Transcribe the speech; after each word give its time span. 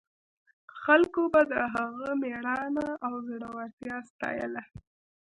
خلکو 0.81 1.21
به 1.33 1.41
د 1.51 1.53
هغوی 1.73 2.11
مېړانه 2.21 2.87
او 3.05 3.13
زړورتیا 3.27 3.95
ستایله. 4.09 4.63